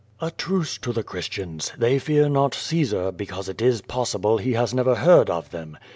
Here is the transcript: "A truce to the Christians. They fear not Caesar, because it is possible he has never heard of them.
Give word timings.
"A 0.19 0.31
truce 0.31 0.79
to 0.79 0.91
the 0.91 1.03
Christians. 1.03 1.73
They 1.77 1.99
fear 1.99 2.27
not 2.27 2.55
Caesar, 2.55 3.11
because 3.11 3.47
it 3.47 3.61
is 3.61 3.81
possible 3.81 4.39
he 4.39 4.53
has 4.53 4.73
never 4.73 4.95
heard 4.95 5.29
of 5.29 5.51
them. 5.51 5.77